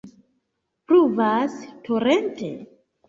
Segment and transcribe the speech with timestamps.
[0.91, 2.51] Pluvas torente.